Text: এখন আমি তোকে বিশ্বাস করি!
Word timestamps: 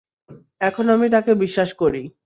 এখন 0.61 0.85
আমি 0.95 1.07
তোকে 1.15 1.33
বিশ্বাস 1.43 1.69
করি! 1.81 2.01